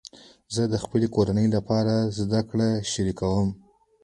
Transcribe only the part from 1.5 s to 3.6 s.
لپاره زده کړه شریکوم.